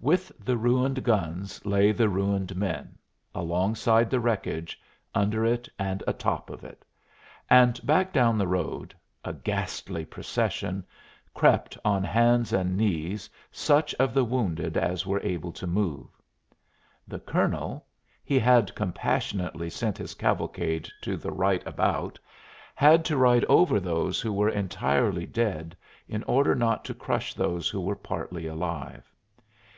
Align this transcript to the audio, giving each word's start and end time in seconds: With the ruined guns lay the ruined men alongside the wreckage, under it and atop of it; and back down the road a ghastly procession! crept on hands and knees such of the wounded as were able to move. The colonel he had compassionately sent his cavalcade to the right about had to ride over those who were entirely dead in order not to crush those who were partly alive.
With 0.00 0.30
the 0.38 0.56
ruined 0.56 1.02
guns 1.02 1.66
lay 1.66 1.90
the 1.90 2.08
ruined 2.08 2.54
men 2.54 2.98
alongside 3.34 4.10
the 4.10 4.20
wreckage, 4.20 4.80
under 5.12 5.44
it 5.44 5.68
and 5.76 6.04
atop 6.06 6.50
of 6.50 6.62
it; 6.62 6.84
and 7.50 7.84
back 7.84 8.12
down 8.12 8.38
the 8.38 8.46
road 8.46 8.94
a 9.24 9.32
ghastly 9.32 10.04
procession! 10.04 10.86
crept 11.34 11.76
on 11.84 12.04
hands 12.04 12.52
and 12.52 12.76
knees 12.76 13.28
such 13.50 13.92
of 13.96 14.14
the 14.14 14.22
wounded 14.22 14.76
as 14.76 15.04
were 15.04 15.18
able 15.24 15.50
to 15.50 15.66
move. 15.66 16.10
The 17.08 17.18
colonel 17.18 17.84
he 18.22 18.38
had 18.38 18.76
compassionately 18.76 19.68
sent 19.68 19.98
his 19.98 20.14
cavalcade 20.14 20.88
to 21.00 21.16
the 21.16 21.32
right 21.32 21.66
about 21.66 22.20
had 22.76 23.04
to 23.06 23.16
ride 23.16 23.44
over 23.46 23.80
those 23.80 24.20
who 24.20 24.32
were 24.32 24.48
entirely 24.48 25.26
dead 25.26 25.76
in 26.06 26.22
order 26.22 26.54
not 26.54 26.84
to 26.84 26.94
crush 26.94 27.34
those 27.34 27.68
who 27.68 27.80
were 27.80 27.96
partly 27.96 28.46
alive. 28.46 29.12